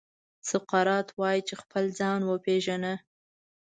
[0.49, 2.93] سقراط وايي چې خپل ځان وپېژنه.